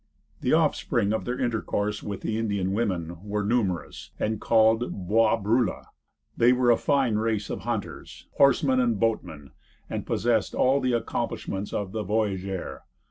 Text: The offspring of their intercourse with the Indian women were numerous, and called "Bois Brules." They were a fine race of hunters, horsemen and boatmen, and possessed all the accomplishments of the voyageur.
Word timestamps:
The 0.39 0.53
offspring 0.53 1.13
of 1.13 1.25
their 1.25 1.39
intercourse 1.39 2.01
with 2.01 2.21
the 2.21 2.35
Indian 2.39 2.73
women 2.73 3.17
were 3.23 3.43
numerous, 3.43 4.09
and 4.19 4.41
called 4.41 5.07
"Bois 5.07 5.37
Brules." 5.37 5.85
They 6.35 6.53
were 6.53 6.71
a 6.71 6.75
fine 6.77 7.17
race 7.17 7.51
of 7.51 7.59
hunters, 7.59 8.25
horsemen 8.31 8.79
and 8.79 8.99
boatmen, 8.99 9.51
and 9.91 10.03
possessed 10.07 10.55
all 10.55 10.81
the 10.81 10.93
accomplishments 10.93 11.71
of 11.71 11.91
the 11.91 12.01
voyageur. 12.01 12.81